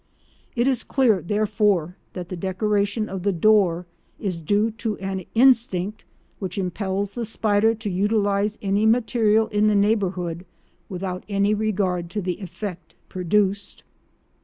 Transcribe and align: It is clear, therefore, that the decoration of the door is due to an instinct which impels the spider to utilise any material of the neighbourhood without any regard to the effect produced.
It 0.55 0.67
is 0.67 0.83
clear, 0.83 1.21
therefore, 1.21 1.95
that 2.13 2.29
the 2.29 2.35
decoration 2.35 3.07
of 3.07 3.21
the 3.21 3.31
door 3.31 3.85
is 4.19 4.39
due 4.39 4.71
to 4.71 4.97
an 4.97 5.25
instinct 5.35 6.05
which 6.39 6.57
impels 6.57 7.13
the 7.13 7.23
spider 7.23 7.75
to 7.75 7.87
utilise 7.87 8.57
any 8.63 8.87
material 8.87 9.45
of 9.45 9.51
the 9.67 9.75
neighbourhood 9.75 10.43
without 10.89 11.23
any 11.29 11.53
regard 11.53 12.09
to 12.09 12.21
the 12.23 12.39
effect 12.41 12.95
produced. 13.09 13.83